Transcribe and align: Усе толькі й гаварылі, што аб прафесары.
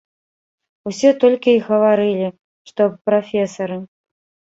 Усе 0.91 1.09
толькі 1.23 1.53
й 1.55 1.59
гаварылі, 1.67 2.29
што 2.71 2.79
аб 2.87 2.97
прафесары. 3.11 3.77